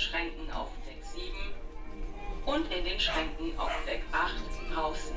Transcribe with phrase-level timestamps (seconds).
[0.00, 1.24] Schränken auf Deck 7
[2.46, 4.32] und in den Schränken auf Deck 8
[4.74, 5.14] draußen.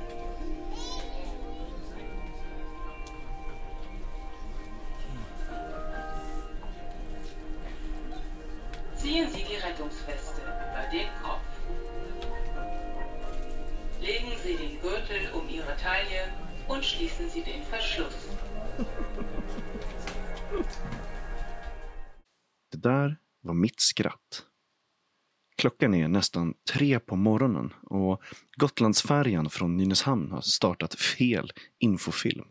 [8.97, 11.39] Ziehen Sie die Rettungsweste über den Kopf.
[14.01, 16.27] Legen Sie den Gürtel um Ihre Taille
[16.67, 18.27] und schließen Sie den Verschluss.
[22.71, 24.52] Det där var mitt skratt.
[25.63, 28.23] Klockan är nästan tre på morgonen och
[28.57, 32.45] Gotlandsfärjan från Nynäshamn har startat fel infofilm.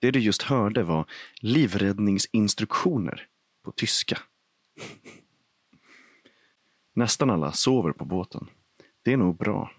[0.00, 1.10] Det du just hörde var
[1.40, 3.26] livräddningsinstruktioner
[3.64, 4.18] på tyska.
[6.94, 8.48] Nästan alla sover på båten.
[9.02, 9.70] Det är nog bra.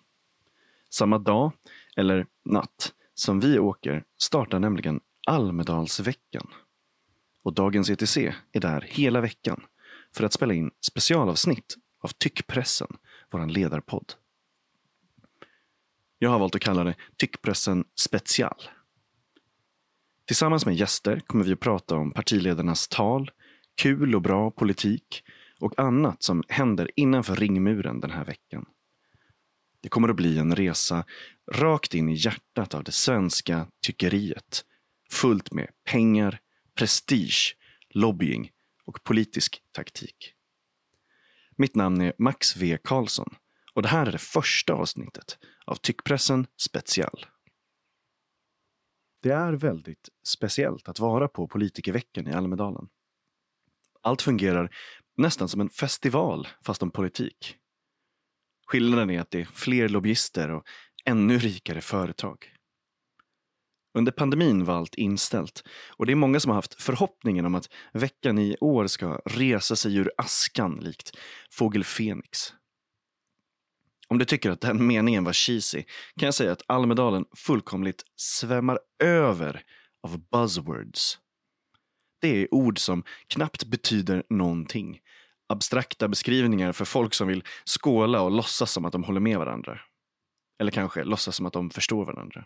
[0.89, 1.51] Samma dag,
[1.97, 6.47] eller natt, som vi åker startar nämligen Almedalsveckan.
[7.43, 8.17] Och dagens ETC
[8.51, 9.63] är där hela veckan
[10.15, 12.97] för att spela in specialavsnitt av Tyckpressen,
[13.31, 14.13] vår ledarpodd.
[16.19, 18.63] Jag har valt att kalla det Tyckpressen special.
[20.25, 23.31] Tillsammans med gäster kommer vi att prata om partiledarnas tal,
[23.75, 25.23] kul och bra politik
[25.59, 28.65] och annat som händer innanför ringmuren den här veckan.
[29.81, 31.05] Det kommer att bli en resa
[31.51, 34.65] rakt in i hjärtat av det svenska tyckeriet.
[35.11, 36.39] Fullt med pengar,
[36.75, 37.55] prestige,
[37.89, 38.51] lobbying
[38.85, 40.33] och politisk taktik.
[41.59, 43.35] Mitt namn är Max V Karlsson
[43.73, 47.25] och det här är det första avsnittet av Tyckpressen Special.
[49.21, 52.87] Det är väldigt speciellt att vara på politikerveckan i Almedalen.
[54.01, 54.75] Allt fungerar
[55.17, 57.55] nästan som en festival fast om politik.
[58.67, 60.63] Skillnaden är att det är fler lobbyister och
[61.05, 62.53] ännu rikare företag.
[63.93, 67.69] Under pandemin var allt inställt och det är många som har haft förhoppningen om att
[67.93, 71.17] veckan i år ska resa sig ur askan likt
[71.51, 72.53] fågel Fenix.
[74.07, 75.83] Om du tycker att den meningen var cheesy
[76.17, 79.63] kan jag säga att Almedalen fullkomligt svämmar över
[80.03, 81.19] av buzzwords.
[82.21, 84.99] Det är ord som knappt betyder någonting.
[85.47, 89.79] Abstrakta beskrivningar för folk som vill skåla och låtsas som att de håller med varandra.
[90.59, 92.45] Eller kanske låtsas som att de förstår varandra.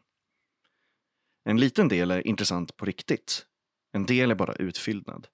[1.45, 3.45] En liten del är intressant på riktigt.
[3.91, 5.27] En del är bara utfyllnad.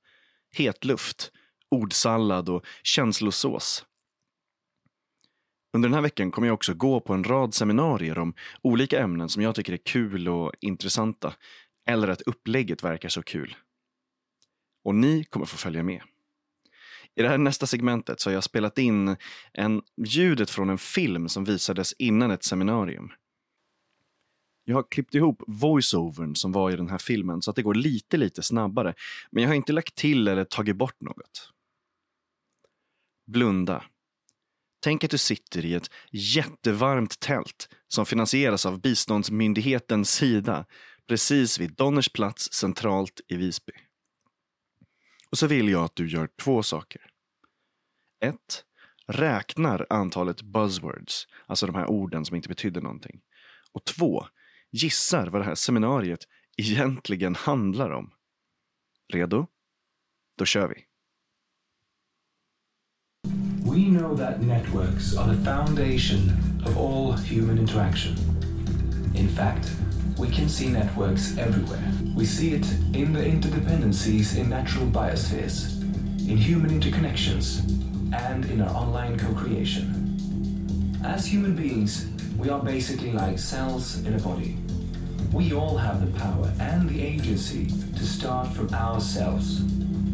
[0.52, 1.32] Hetluft,
[1.72, 3.86] ordsallad och känslosås.
[5.74, 9.30] Under den här veckan kommer jag också gå på en rad seminarier om olika ämnen
[9.30, 11.34] som jag tycker är kul och intressanta.
[11.90, 13.56] Eller att upplägget verkar så kul.
[14.84, 16.02] Och ni kommer få följa med.
[17.16, 19.16] I det här nästa segmentet så har jag spelat in
[19.54, 23.12] en ljudet från en film som visades innan ett seminarium.
[24.70, 27.74] Jag har klippt ihop voiceovern som var i den här filmen så att det går
[27.74, 28.94] lite, lite snabbare.
[29.32, 31.52] Men jag har inte lagt till eller tagit bort något.
[33.28, 33.86] Blunda.
[34.82, 40.66] Tänk att du sitter i ett jättevarmt tält som finansieras av biståndsmyndigheten Sida
[41.08, 43.74] precis vid Donners plats centralt i Visby.
[45.32, 47.02] Och så vill jag att du gör två saker.
[48.26, 48.64] Ett,
[49.08, 53.22] räknar antalet buzzwords, alltså de här orden som inte betyder någonting.
[53.72, 54.26] Och två,
[54.72, 58.12] gissar vad det här seminariet egentligen handlar om.
[59.14, 59.48] Redo?
[60.38, 60.86] Då kör vi.
[63.64, 66.32] We know that networks are the foundation
[66.66, 68.16] of all human interaction.
[69.16, 69.72] In fact,
[70.18, 71.92] we can see networks everywhere.
[72.18, 75.82] We see it in the interdependencies in natural biospheres,
[76.28, 77.62] in human interconnections,
[78.14, 79.96] and in our online co creation.
[81.04, 82.06] As human beings,
[82.40, 84.56] we are basically like cells in a body.
[85.34, 89.60] We all have the power and the agency to start from ourselves,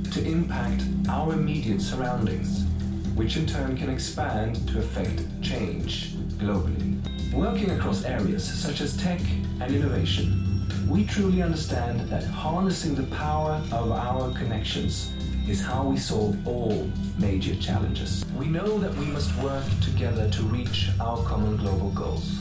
[0.10, 2.66] to impact our immediate surroundings,
[3.14, 6.98] which in turn can expand to affect change globally.
[7.32, 9.22] Working across areas such as tech
[9.62, 15.12] and innovation, we truly understand that harnessing the power of our connections
[15.48, 16.90] is how we solve all
[17.20, 18.26] major challenges.
[18.36, 22.40] We know that we must work together to reach our common global goals.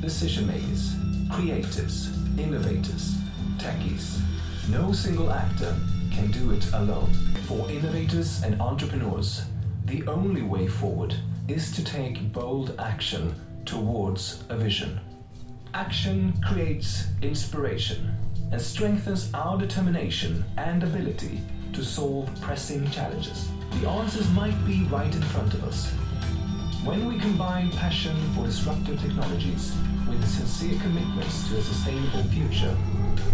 [0.00, 0.94] Decision makers,
[1.28, 3.14] creatives, innovators,
[3.58, 4.20] techies.
[4.68, 5.76] No single actor
[6.10, 7.12] can do it alone.
[7.46, 9.44] For innovators and entrepreneurs,
[9.84, 11.14] the only way forward
[11.46, 13.34] is to take bold action
[13.64, 14.98] towards a vision.
[15.74, 18.14] Action creates inspiration
[18.50, 21.40] and strengthens our determination and ability
[21.72, 23.48] to solve pressing challenges.
[23.80, 25.90] The answers might be right in front of us.
[26.84, 29.74] When we combine passion for disruptive technologies
[30.08, 32.76] with sincere commitments to a sustainable future,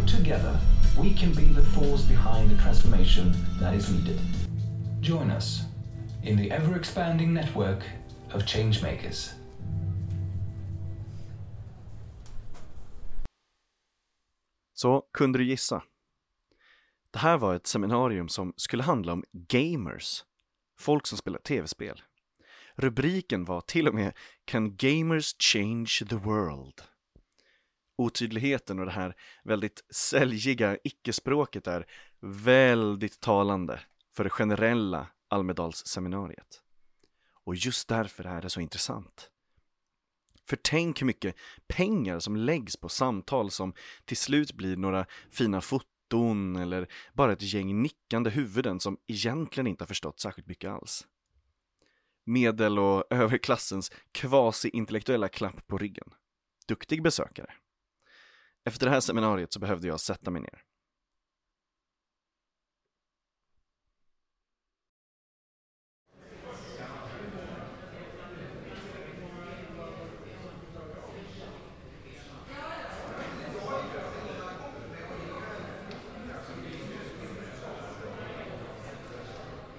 [0.06, 0.58] together
[0.96, 4.20] we can be the force behind the transformation that is needed.
[5.00, 5.64] Join us.
[6.22, 7.84] in the ever expanding network
[8.34, 9.34] of changemakers.
[14.74, 15.82] Så kunde du gissa?
[17.10, 20.24] Det här var ett seminarium som skulle handla om gamers,
[20.78, 22.02] folk som spelar tv-spel.
[22.74, 24.12] Rubriken var till och med
[24.44, 26.82] Can gamers change the world?
[27.96, 29.14] Otydligheten och det här
[29.44, 31.86] väldigt säljiga icke-språket är
[32.20, 33.80] väldigt talande
[34.16, 36.62] för det generella Almedalsseminariet.
[37.44, 39.30] Och just därför är det så intressant.
[40.48, 45.60] För tänk hur mycket pengar som läggs på samtal som till slut blir några fina
[45.60, 45.97] foton
[46.56, 51.06] eller bara ett gäng nickande huvuden som egentligen inte har förstått särskilt mycket alls.
[52.26, 56.14] Medel och överklassens kvasi-intellektuella klapp på ryggen.
[56.68, 57.52] Duktig besökare.
[58.64, 60.62] Efter det här seminariet så behövde jag sätta mig ner.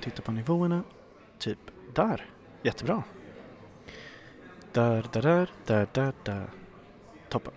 [0.02, 0.84] Titta på nivåerna.
[1.38, 1.60] Typ
[1.94, 2.26] där.
[2.64, 3.04] Jättebra.
[4.72, 6.50] Där, där, där, där, där, där.
[7.30, 7.54] Toppen.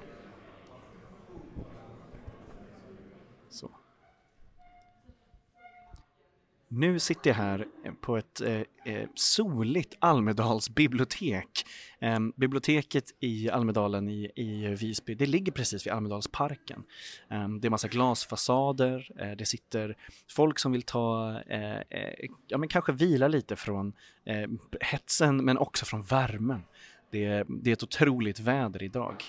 [6.75, 11.67] Nu sitter jag här eh, på ett eh, eh soligt Almedalsbibliotek.
[11.99, 16.85] Eh, biblioteket i Almedalen i, i Visby, det ligger precis vid Almedalsparken.
[17.31, 19.97] Eh, det är massa glasfasader, eh, det sitter
[20.31, 23.93] folk som vill ta, eh, eh, ja men kanske vila lite från
[24.25, 24.49] eh,
[24.81, 26.63] hetsen men också från värmen.
[27.11, 29.23] Det, det är ett otroligt väder idag.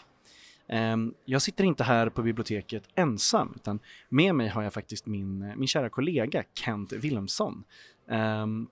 [0.70, 3.80] Ehm, Jag sitter inte här på biblioteket ensam, utan
[4.10, 7.64] med mig har jag faktiskt min, min kära kollega Kent Wilhelmsson.
[8.10, 8.68] Ehm,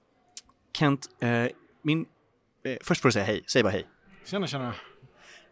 [0.77, 1.45] Kent, eh,
[1.81, 2.05] min...
[2.63, 3.88] eh, Först får du säga hej, säg bara hej.
[4.25, 4.73] Tjena, tjena.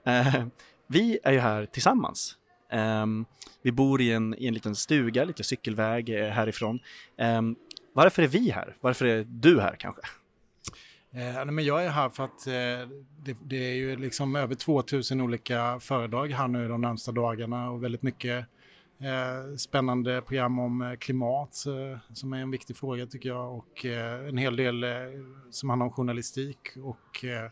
[0.05, 0.45] Eh,
[0.87, 2.37] Vi är ju här tillsammans.
[2.71, 3.25] Ehm,
[3.61, 6.79] Vi bor i en, i en liten stuga, lite cykelväg eh, härifrån.
[7.17, 7.55] Ehm,
[7.93, 8.75] Varför är vi här?
[8.81, 10.01] Varför är du här kanske?
[11.11, 12.89] Eh, men jag är här för att eh,
[13.23, 17.83] det, det är ju liksom över 2000 olika föredrag här nu de närmsta dagarna och
[17.83, 18.45] väldigt mycket
[18.99, 23.85] eh, spännande program om eh, klimat eh, som är en viktig fråga tycker jag och
[23.85, 24.89] eh, en hel del eh,
[25.51, 27.45] som handlar om journalistik och eh,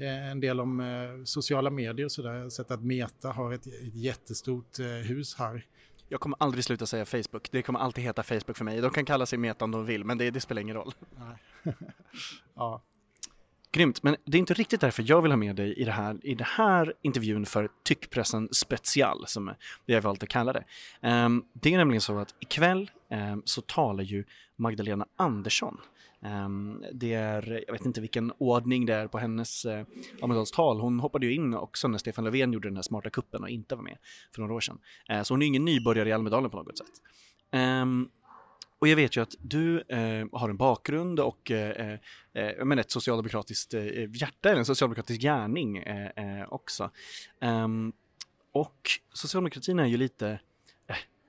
[0.00, 2.32] eh en del om eh, sociala medier och sådär.
[2.32, 5.64] Jag har sett att Meta har ett, ett jättestort eh, hus här.
[6.08, 7.48] Jag kommer aldrig sluta säga Facebook.
[7.50, 8.80] Det kommer alltid heta Facebook för mig.
[8.80, 10.92] De kan kalla sig Meta om de vill, men det, det spelar ingen roll.
[12.54, 12.82] Ja,
[13.72, 16.18] Grymt, men det är inte riktigt därför jag vill ha med dig i det här,
[16.22, 19.46] i det här intervjun för Tyckpressen special, som
[19.86, 20.64] det jag valt att kalla det.
[21.00, 24.24] Ehm, det är nämligen så att ikväll um, så talar ju
[24.56, 25.80] Magdalena Andersson.
[26.22, 29.86] Ehm, det är, jag vet inte vilken ordning det är på hennes eh, uh,
[30.22, 30.80] Almedalstal.
[30.80, 33.74] Hon hoppade ju in också när Stefan Löfven gjorde den här smarta kuppen och inte
[33.74, 33.98] var med
[34.34, 34.78] för några år sedan.
[35.08, 36.92] Eh, så hon är ingen nybörjare i Almedalen på något sätt.
[37.50, 38.08] Ehm,
[38.78, 41.98] och jag vet ju att du eh, har en bakgrund och eh, eh,
[42.42, 43.74] eh men ett socialdemokratiskt
[44.14, 45.84] hjärta, eller en socialdemokratisk gärning
[46.48, 46.90] också.
[47.40, 47.92] Ehm,
[48.52, 50.40] och socialdemokratin är ju lite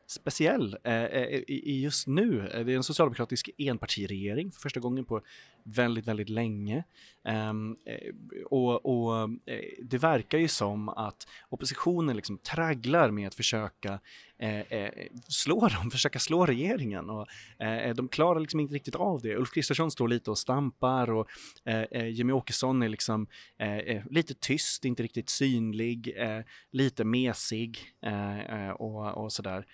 [0.09, 2.49] speciell eh, eh, i, i just nu.
[2.53, 5.21] Eh, det är en socialdemokratisk enpartiregering för första gången på
[5.63, 6.83] väldigt, väldigt länge.
[7.23, 8.13] Ehm, eh,
[8.45, 13.99] och och eh, det verkar ju som att oppositionen liksom tragglar med att försöka
[14.37, 14.91] eh, eh
[15.27, 17.09] slå dem, försöka slå regeringen.
[17.09, 17.27] Och,
[17.63, 19.35] eh, de klarar liksom inte riktigt av det.
[19.35, 21.27] Ulf Kristersson står lite och stampar och
[21.65, 28.69] eh, Jimmy Åkesson är liksom eh, lite tyst, inte riktigt synlig, eh, lite mesig eh,
[28.69, 29.65] och, och sådär.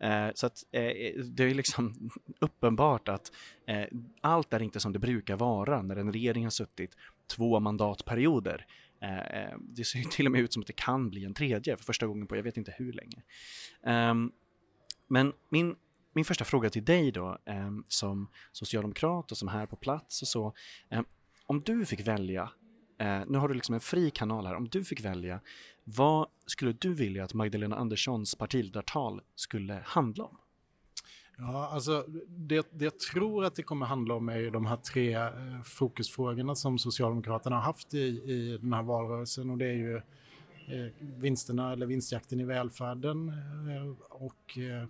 [0.00, 0.82] Eh, så att eh,
[1.24, 3.32] det är liksom uppenbart att
[3.66, 3.84] eh,
[4.20, 8.66] allt är inte som det brukar vara när en regering har suttit två mandatperioder.
[9.02, 11.34] Eh, eh, det ser ju till och med ut som att det kan bli en
[11.34, 13.22] tredje för första gången på jag vet inte hur länge.
[13.84, 14.32] Ehm,
[15.08, 15.76] men min,
[16.12, 20.28] min första fråga till dig då, ehm, som socialdemokrat och som här på plats och
[20.28, 20.54] så.
[20.90, 21.04] Ehm,
[21.46, 22.50] om du fick välja,
[23.00, 25.40] eh, nu har du liksom en fri kanal här, om du fick välja,
[25.84, 30.36] vad skulle du vilja att Magdalena Anderssons partiledartal skulle handla om?
[31.38, 34.76] Ja, alltså det, det jag tror att det kommer handla om är ju de här
[34.76, 39.74] tre eh, fokusfrågorna som Socialdemokraterna har haft i, i den här valrörelsen och det är
[39.74, 44.86] ju eh, vinsterna eller vinstjakten i välfärden eh, och eh,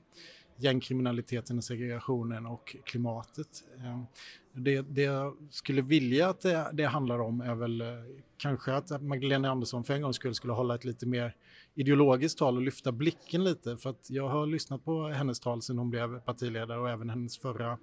[0.62, 3.64] gängkriminaliteten och segregationen och klimatet.
[3.78, 4.02] Eh,
[4.52, 7.86] det, det jag skulle vilja att det, det handlar om är väl eh,
[8.36, 11.34] kanske att Magdalena Andersson för en gångs skull skulle hålla ett lite mer
[11.74, 15.78] ideologiskt tal och lyfta blicken lite för att jag har lyssnat på hennes tal sedan
[15.78, 17.78] hon blev partiledare och även hennes förra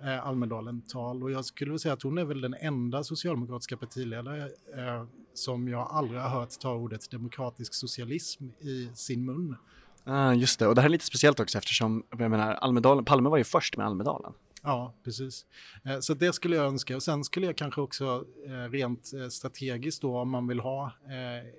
[0.00, 4.44] eh, Almedalen-tal och jag skulle vilja säga att hon är väl den enda socialdemokratiska partiledare
[4.76, 9.56] eh, som jag aldrig har hört ta ordet demokratisk socialism i sin mun.
[10.04, 13.28] Ah, just det, och det här är lite speciellt också eftersom jag menar, Almedalen, Palme
[13.28, 14.32] var ju först med Almedalen.
[14.62, 15.46] Ja, precis.
[15.84, 16.96] Eh, så det skulle jag önska.
[16.96, 20.92] Och sen skulle jag kanske också eh, rent eh, strategiskt då om man vill ha,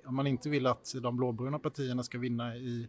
[0.06, 2.88] om man inte vill att de blåbruna partierna ska vinna i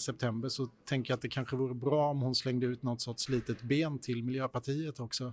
[0.00, 3.28] september så tänker jag att det kanske vore bra om hon slängde ut något sorts
[3.28, 5.32] litet ben till Miljöpartiet också.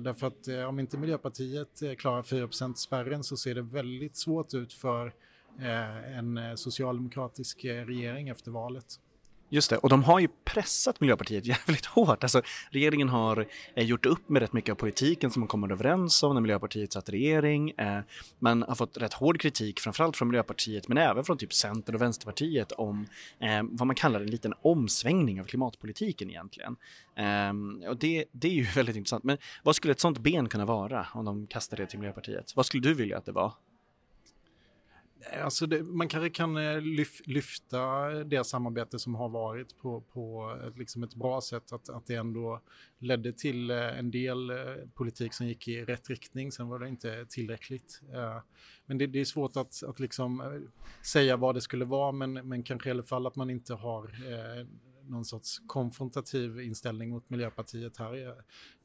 [0.00, 5.14] Därför att om inte Miljöpartiet klarar 4% spärren så ser det väldigt svårt ut för
[5.60, 9.00] Eh, en eh, socialdemokratisk eh, regering efter valet.
[9.48, 12.24] Just det, och de har ju pressat Miljöpartiet jävligt hårt.
[12.24, 16.22] Alltså, regeringen har eh, gjort upp med rätt mycket av politiken som man kommer överens
[16.22, 17.70] om när Miljöpartiet satt regering.
[17.70, 18.00] Eh,
[18.38, 22.02] man har fått rätt hård kritik, framförallt från Miljöpartiet, men även från typ Centern och
[22.02, 23.06] Vänsterpartiet om
[23.40, 26.76] eh, vad man kallar en liten omsvängning av klimatpolitiken egentligen.
[27.16, 29.24] Eh, och det, det är ju väldigt intressant.
[29.24, 32.52] Men vad skulle ett sånt ben kunna vara om de kastar det till Miljöpartiet?
[32.56, 33.52] Vad skulle du vilja att det var?
[35.32, 40.56] Alltså det, man kanske kan eh, lyf, lyfta det samarbete som har varit på, på
[40.68, 42.60] ett, liksom ett bra sätt, att, att det ändå
[42.98, 44.56] ledde till eh, en del eh,
[44.94, 48.00] politik som gick i rätt riktning, sen var det inte tillräckligt.
[48.86, 50.62] Men det, det är svårt att, att liksom
[51.02, 54.10] säga vad det skulle vara, men, men kanske i alla fall att man inte har
[55.08, 58.34] någon sorts konfrontativ inställning mot Miljöpartiet här.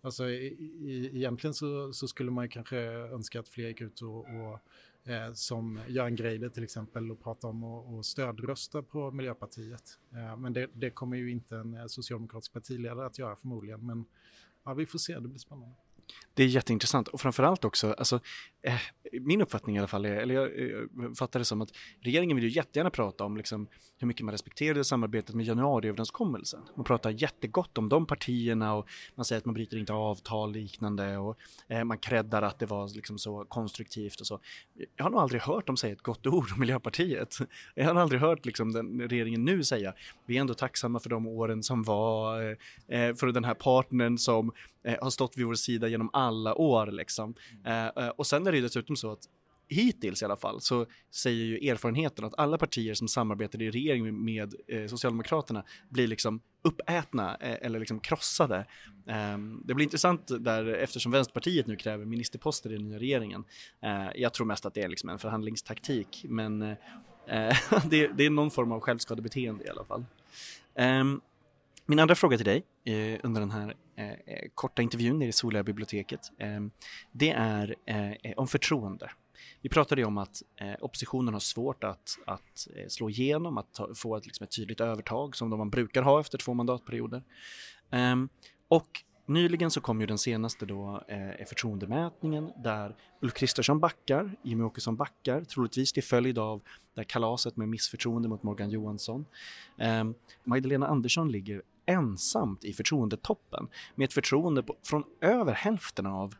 [0.01, 0.45] Alltså, i,
[0.81, 4.59] i, egentligen så, så skulle man kanske önska att fler gick ut och, och
[5.05, 9.99] eh, som Göran Greider till exempel och pratar om att stödrösta på Miljöpartiet.
[10.13, 13.85] Eh, men det, det, kommer ju inte en eh, socialdemokratisk partiledare att göra förmodligen.
[13.85, 14.05] Men
[14.63, 15.75] ja, vi får se, det blir spännande.
[16.33, 18.19] Det är jätteintressant och framförallt också, alltså,
[18.61, 18.73] eh,
[19.21, 21.69] min uppfattning i alla fall, är, eller jag eh, fattar det som att
[22.01, 26.59] regeringen vill ju jättegärna prata om liksom, hur mycket man respekterade samarbetet med januariöverenskommelsen.
[26.75, 31.17] Man pratar jättegott om de partierna och man säger att man bryter inte avtal liknande
[31.17, 31.37] och
[31.67, 34.39] eh, man creddar att det var liksom så konstruktivt och så.
[34.95, 37.37] Jag har nog aldrig hört dem säga ett gott ord om Miljöpartiet.
[37.75, 39.93] Jag har aldrig hört liksom, den, regeringen nu säga
[40.25, 42.41] vi är ändå tacksamma för de åren som var,
[42.87, 44.51] eh för den här partnern som
[44.83, 47.33] eh, har stått vid vår sida genom alla år liksom.
[47.65, 49.27] Eh, och sen är det dessutom så att
[49.71, 54.25] hittills i alla fall så säger ju erfarenheten att alla partier som samarbetar i regering
[54.25, 58.65] med eh, Socialdemokraterna blir liksom uppätna eh, eller liksom krossade.
[59.07, 63.43] Eh, det blir intressant där eftersom Vänsterpartiet nu kräver ministerposter i den nya regeringen.
[63.81, 66.77] Eh, jag tror mest att det är liksom en förhandlingstaktik men eh,
[67.89, 70.05] det, det, är någon form av självskadebeteende i alla fall.
[70.75, 71.21] Ehm,
[71.85, 75.31] min andra fråga till dig eh, under den här Eh, eh, korta intervjun i det
[75.31, 76.71] soliga biblioteket ehm,
[77.11, 79.11] det är eh, om förtroende.
[79.61, 83.73] Vi pratade ju om att eh, oppositionen har svårt att, att eh, slå igenom, att
[83.73, 87.23] ta, få ett, liksom ett tydligt övertag som de man brukar ha efter två mandatperioder.
[87.91, 88.29] Ehm,
[88.67, 94.65] och nyligen så kom ju den senaste då eh, förtroendemätningen där Ulf Kristersson backar, Jimmie
[94.65, 96.61] Åkesson backar, troligtvis till följd av
[96.93, 99.25] det här kalaset med missförtroende mot Morgan Johansson.
[99.77, 100.03] Eh,
[100.43, 106.35] Magdalena Andersson ligger ensamt i förtroendetoppen med ett förtroende på, från över hälften av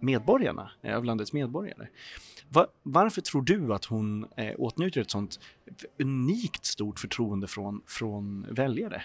[0.00, 1.88] medborgarna, eh, av landets medborgare.
[2.48, 5.40] Var, varför tror du att hon eh, åtnjuter ett sånt
[5.98, 9.02] unikt stort förtroende från, från väljare?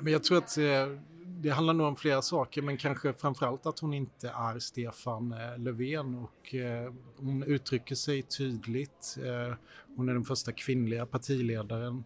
[0.00, 0.64] Men jag tror att eh,
[1.44, 5.58] det handlar nog om flera saker, men kanske framförallt att hon inte är Stefan eh,
[5.58, 9.18] Löfven och eh, hon uttrycker sig tydligt.
[9.24, 9.56] Eh,
[9.96, 12.04] hon är den första kvinnliga partiledaren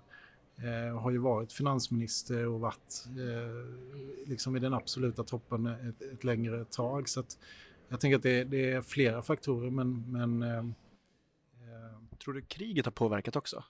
[0.63, 6.25] Eh, har ju varit finansminister och varit eh, liksom i den absoluta toppen ett, ett
[6.25, 7.09] längre tag.
[7.09, 7.25] Så
[7.89, 10.13] jag tänker att det, det, är flera faktorer men...
[10.13, 13.65] men eh, eh, Tror du kriget har påverkat också?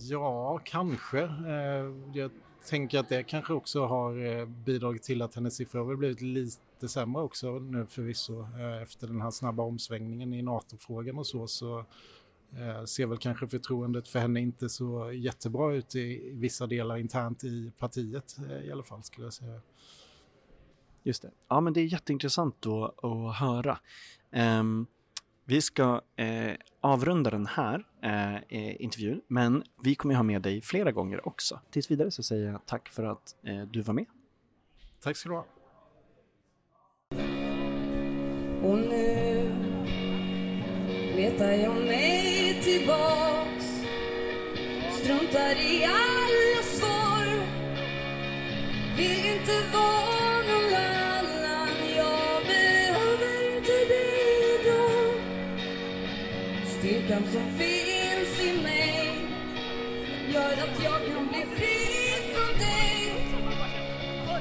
[0.00, 1.20] Ja, kanske.
[1.22, 2.30] Eh, jag
[2.66, 6.88] tänker att det kanske också har eh, bidragit till att hennes siffror har blivit lite
[6.88, 8.46] sämre också nu förvisso.
[8.82, 11.84] Efter den här snabba omsvängningen i NATO-frågan och så, så
[12.86, 17.72] ser väl kanske förtroendet för henne inte så jättebra ut i vissa delar internt i
[17.78, 19.60] partiet eh, i alla fall skulle jag säga.
[21.02, 21.30] Just det.
[21.48, 23.78] Ja, men det är jätteintressant då att höra.
[24.60, 24.86] Um,
[25.48, 27.86] vi ska eh, avrunda den här
[28.48, 31.60] eh, intervjun, men vi kommer ha med dig flera gånger också.
[31.70, 34.06] Tills vidare så säger jag tack för att eh, du var med.
[35.00, 35.46] Tack ska du ha.
[38.62, 39.52] Och nu
[41.16, 42.05] letar jag mig
[42.76, 43.66] tillbaks.
[44.98, 47.26] Struntar i alla svar.
[48.96, 51.68] Vill inte vara någon annan.
[51.96, 55.14] Jag behöver inte dig idag
[56.66, 59.18] Styrkan som finns i mig
[60.32, 61.76] Gör att jag kan bli fri
[62.34, 63.26] från dig.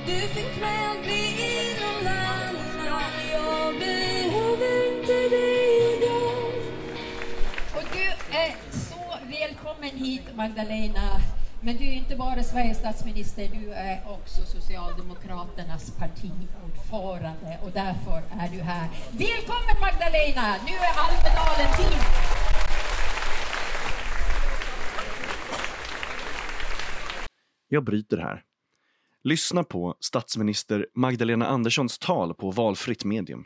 [0.06, 2.45] Du fick mig att bli någon annan
[9.29, 11.22] välkommen hit Magdalena.
[11.62, 18.50] Men du är inte bara Sveriges statsminister, du är också Socialdemokraternas partiordförande och därför är
[18.50, 18.89] du här.
[19.12, 20.55] Välkommen Magdalena!
[20.65, 22.00] Nu är Almedalen din!
[27.67, 28.44] Jag bryter här.
[29.24, 33.46] Lyssna på statsminister Magdalena Anderssons tal på valfritt medium.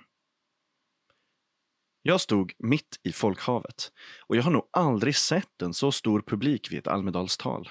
[2.10, 3.92] Jag stod mitt i folkhavet
[4.28, 7.70] och jag har nog aldrig sett en så stor publik vid ett Almedalstal.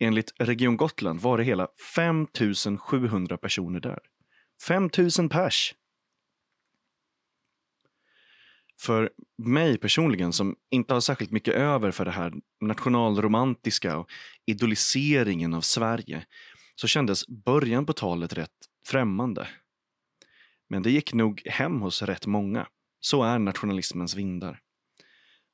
[0.00, 2.26] Enligt Region Gotland var det hela 5
[2.78, 3.98] 700 personer där.
[4.66, 5.74] 5 000 pers!
[8.80, 14.10] För mig personligen, som inte har särskilt mycket över för det här nationalromantiska och
[14.46, 16.26] idoliseringen av Sverige,
[16.74, 19.48] så kändes början på talet rätt främmande.
[20.72, 22.68] Men det gick nog hem hos rätt många.
[23.00, 24.60] Så är nationalismens vindar.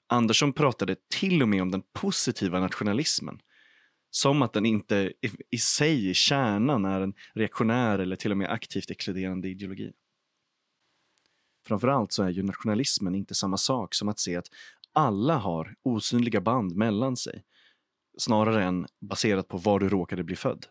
[0.06, 3.40] Andersson pratade till och med om den positiva nationalismen.
[4.10, 8.36] Som att den inte i, i sig i kärnan är en reaktionär eller till och
[8.36, 9.92] med aktivt exkluderande ideologi.
[11.66, 14.48] Framförallt så är ju nationalismen inte samma sak som att se att
[14.92, 17.44] alla har osynliga band mellan sig,
[18.18, 20.66] snarare än baserat på var du råkade bli född.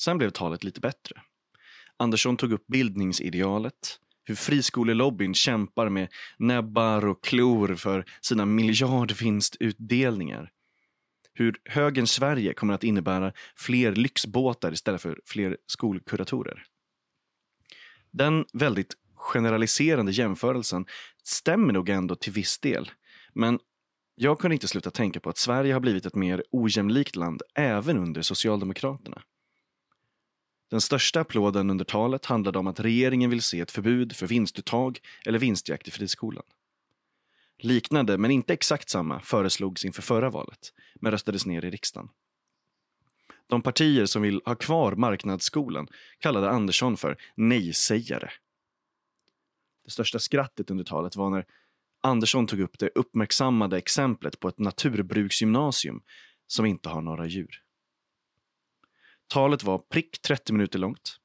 [0.00, 1.22] Sen blev talet lite bättre.
[1.98, 6.08] Andersson tog upp bildningsidealet, hur friskolelobbyn kämpar med
[6.38, 10.50] näbbar och klor för sina miljardvinstutdelningar.
[11.34, 16.64] Hur högerns Sverige kommer att innebära fler lyxbåtar istället för fler skolkuratorer.
[18.10, 20.86] Den väldigt generaliserande jämförelsen
[21.22, 22.90] stämmer nog ändå till viss del.
[23.34, 23.58] Men
[24.14, 27.98] jag kunde inte sluta tänka på att Sverige har blivit ett mer ojämlikt land även
[27.98, 29.22] under Socialdemokraterna.
[30.72, 35.00] Den största applåden under talet handlade om att regeringen vill se ett förbud för vinstuttag
[35.26, 36.42] eller vinstjakt i friskolan.
[37.58, 42.08] Liknande, men inte exakt samma, föreslogs inför förra valet, men röstades ner i riksdagen.
[43.46, 48.30] De partier som vill ha kvar marknadsskolan kallade Andersson för nej-sägare.
[49.84, 51.46] Det största skrattet under talet var när
[52.00, 56.02] Andersson tog upp det uppmärksammade exemplet på ett naturbruksgymnasium
[56.46, 57.62] som inte har några djur.
[59.32, 61.16] Talet var prick 30 minuter långt.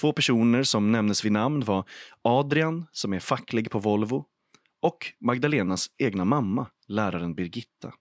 [0.00, 1.88] Två personer som nämndes vid namn var
[2.22, 4.24] Adrian, som är facklig på Volvo,
[4.80, 7.92] och Magdalenas egna mamma, läraren Birgitta.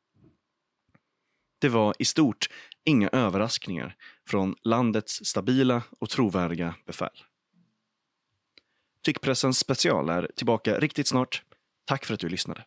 [1.60, 2.50] Det var i stort
[2.84, 3.96] inga överraskningar
[4.28, 7.24] från landets stabila och trovärdiga befäl.
[9.04, 11.44] Tyckpressens special är tillbaka riktigt snart.
[11.86, 12.66] Tack för att du lyssnade.